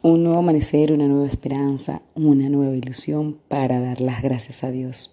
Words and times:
Un 0.00 0.22
nuevo 0.22 0.38
amanecer, 0.38 0.92
una 0.92 1.08
nueva 1.08 1.26
esperanza, 1.26 2.02
una 2.14 2.48
nueva 2.48 2.76
ilusión 2.76 3.36
para 3.48 3.80
dar 3.80 4.00
las 4.00 4.22
gracias 4.22 4.62
a 4.62 4.70
Dios. 4.70 5.12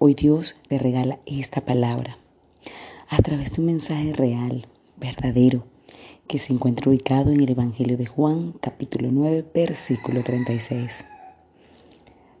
Hoy 0.00 0.14
Dios 0.14 0.56
te 0.66 0.76
regala 0.80 1.20
esta 1.24 1.60
palabra 1.60 2.18
a 3.08 3.18
través 3.18 3.52
de 3.52 3.60
un 3.60 3.68
mensaje 3.68 4.12
real, 4.12 4.66
verdadero, 4.96 5.66
que 6.26 6.40
se 6.40 6.52
encuentra 6.52 6.90
ubicado 6.90 7.30
en 7.30 7.42
el 7.42 7.50
Evangelio 7.50 7.96
de 7.96 8.06
Juan, 8.06 8.54
capítulo 8.60 9.08
9, 9.12 9.46
versículo 9.54 10.24
36. 10.24 11.04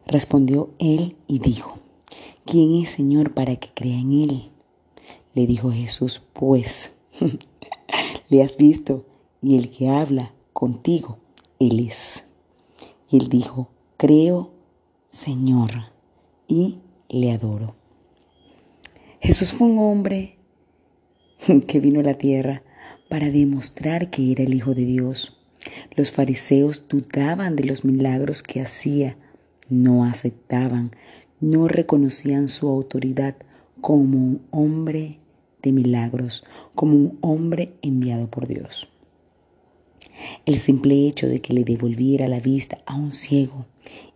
Respondió 0.04 0.70
él 0.80 1.14
y 1.28 1.38
dijo, 1.38 1.78
¿quién 2.44 2.82
es 2.82 2.90
Señor 2.90 3.34
para 3.34 3.54
que 3.54 3.68
crea 3.72 4.00
en 4.00 4.12
él? 4.12 4.50
Le 5.32 5.46
dijo 5.46 5.70
Jesús, 5.70 6.22
pues, 6.32 6.90
le 8.28 8.42
has 8.42 8.56
visto 8.56 9.06
y 9.40 9.56
el 9.56 9.70
que 9.70 9.88
habla 9.88 10.32
contigo 10.52 11.21
él 11.66 11.80
es. 11.80 12.24
Y 13.10 13.18
él 13.18 13.28
dijo, 13.28 13.70
creo, 13.96 14.52
Señor, 15.10 15.70
y 16.48 16.78
le 17.08 17.32
adoro. 17.32 17.76
Jesús 19.20 19.52
fue 19.52 19.68
un 19.68 19.78
hombre 19.78 20.38
que 21.66 21.80
vino 21.80 22.00
a 22.00 22.04
la 22.04 22.18
tierra 22.18 22.62
para 23.08 23.30
demostrar 23.30 24.10
que 24.10 24.32
era 24.32 24.42
el 24.42 24.54
Hijo 24.54 24.74
de 24.74 24.84
Dios. 24.84 25.38
Los 25.94 26.10
fariseos 26.10 26.88
dudaban 26.88 27.56
de 27.56 27.64
los 27.64 27.84
milagros 27.84 28.42
que 28.42 28.60
hacía, 28.60 29.16
no 29.68 30.04
aceptaban, 30.04 30.90
no 31.40 31.68
reconocían 31.68 32.48
su 32.48 32.68
autoridad 32.68 33.36
como 33.80 34.16
un 34.18 34.46
hombre 34.50 35.18
de 35.62 35.72
milagros, 35.72 36.44
como 36.74 36.94
un 36.94 37.18
hombre 37.20 37.74
enviado 37.82 38.30
por 38.30 38.46
Dios. 38.46 38.91
El 40.44 40.58
simple 40.58 41.06
hecho 41.06 41.28
de 41.28 41.40
que 41.40 41.52
le 41.52 41.62
devolviera 41.62 42.26
la 42.26 42.40
vista 42.40 42.78
a 42.84 42.96
un 42.96 43.12
ciego 43.12 43.66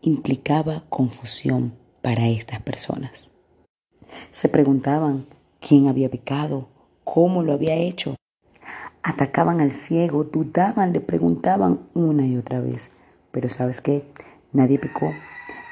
implicaba 0.02 0.82
confusión 0.88 1.74
para 2.02 2.26
estas 2.28 2.60
personas. 2.62 3.30
Se 4.32 4.48
preguntaban 4.48 5.26
quién 5.60 5.86
había 5.86 6.10
pecado, 6.10 6.68
cómo 7.04 7.44
lo 7.44 7.52
había 7.52 7.76
hecho. 7.76 8.16
Atacaban 9.04 9.60
al 9.60 9.70
ciego, 9.70 10.24
dudaban, 10.24 10.92
le 10.92 11.00
preguntaban 11.00 11.86
una 11.94 12.26
y 12.26 12.36
otra 12.36 12.60
vez. 12.60 12.90
Pero 13.30 13.48
sabes 13.48 13.80
qué? 13.80 14.02
Nadie 14.52 14.80
pecó, 14.80 15.12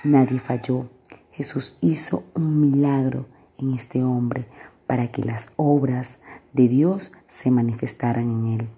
nadie 0.04 0.38
falló. 0.38 0.88
Jesús 1.32 1.78
hizo 1.80 2.22
un 2.34 2.60
milagro 2.60 3.26
en 3.58 3.74
este 3.74 4.04
hombre 4.04 4.46
para 4.86 5.08
que 5.08 5.24
las 5.24 5.48
obras 5.56 6.18
de 6.52 6.68
Dios 6.68 7.10
se 7.26 7.50
manifestaran 7.50 8.30
en 8.30 8.60
él. 8.60 8.68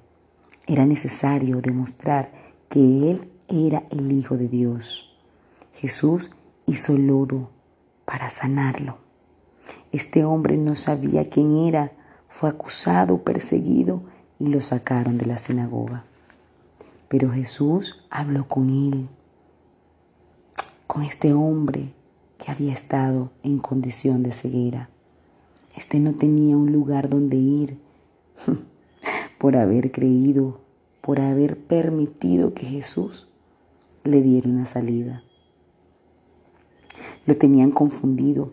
Era 0.67 0.85
necesario 0.85 1.61
demostrar 1.61 2.33
que 2.69 3.11
Él 3.11 3.31
era 3.49 3.85
el 3.91 4.11
Hijo 4.11 4.37
de 4.37 4.49
Dios. 4.49 5.17
Jesús 5.75 6.31
hizo 6.67 6.99
lodo 6.99 7.51
para 8.05 8.31
sanarlo. 8.31 8.99
Este 9.93 10.25
hombre 10.25 10.57
no 10.57 10.75
sabía 10.75 11.31
quién 11.31 11.57
era, 11.69 11.93
fue 12.29 12.51
acusado, 12.51 13.23
perseguido 13.23 14.03
y 14.39 14.49
lo 14.49 14.61
sacaron 14.61 15.19
de 15.19 15.27
la 15.27 15.39
sinagoga. 15.39 16.05
Pero 17.09 17.31
Jesús 17.31 18.05
habló 18.11 18.49
con 18.49 18.69
él, 18.69 19.09
con 20.89 21.03
este 21.03 21.33
hombre 21.33 21.95
que 22.39 22.51
había 22.51 22.73
estado 22.73 23.31
en 23.45 23.59
condición 23.59 24.25
de 24.25 24.33
ceguera. 24.33 24.91
Este 25.77 26.01
no 26.01 26.15
tenía 26.15 26.57
un 26.57 26.73
lugar 26.73 27.09
donde 27.09 27.37
ir. 27.37 27.79
por 29.39 29.57
haber 29.57 29.93
creído, 29.93 30.61
por 31.01 31.21
haber 31.21 31.59
permitido 31.59 32.55
que 32.55 32.67
Jesús 32.67 33.29
le 34.05 34.23
diera 34.23 34.49
una 34.49 34.67
salida. 34.67 35.23
Lo 37.27 37.37
tenían 37.37 37.71
confundido. 37.71 38.53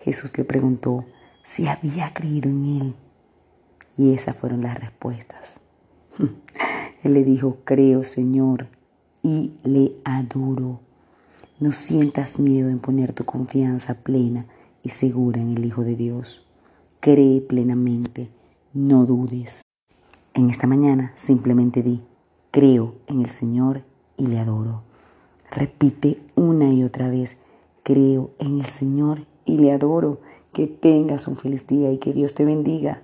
Jesús 0.00 0.36
le 0.36 0.44
preguntó 0.44 1.04
si 1.44 1.66
había 1.66 2.12
creído 2.12 2.50
en 2.50 2.64
él. 2.64 2.94
Y 3.96 4.14
esas 4.14 4.36
fueron 4.36 4.62
las 4.62 4.78
respuestas. 4.78 5.60
Él 7.02 7.14
le 7.14 7.24
dijo, 7.24 7.58
creo 7.64 8.04
Señor, 8.04 8.68
y 9.22 9.54
le 9.62 9.92
adoro. 10.04 10.80
No 11.58 11.72
sientas 11.72 12.38
miedo 12.38 12.68
en 12.68 12.78
poner 12.78 13.12
tu 13.12 13.24
confianza 13.24 13.94
plena 13.94 14.46
y 14.82 14.90
segura 14.90 15.40
en 15.40 15.56
el 15.56 15.64
Hijo 15.64 15.84
de 15.84 15.96
Dios. 15.96 16.46
Cree 17.00 17.40
plenamente, 17.40 18.30
no 18.72 19.06
dudes. 19.06 19.62
En 20.32 20.48
esta 20.48 20.66
mañana 20.66 21.12
simplemente 21.16 21.82
di, 21.82 22.02
creo 22.52 22.94
en 23.08 23.20
el 23.20 23.30
Señor 23.30 23.82
y 24.16 24.26
le 24.26 24.38
adoro. 24.38 24.82
Repite 25.50 26.20
una 26.36 26.72
y 26.72 26.84
otra 26.84 27.08
vez, 27.08 27.36
creo 27.82 28.30
en 28.38 28.60
el 28.60 28.66
Señor 28.66 29.26
y 29.44 29.58
le 29.58 29.72
adoro. 29.72 30.20
Que 30.52 30.66
tengas 30.66 31.28
un 31.28 31.36
feliz 31.36 31.66
día 31.66 31.92
y 31.92 31.98
que 31.98 32.12
Dios 32.12 32.34
te 32.34 32.44
bendiga. 32.44 33.02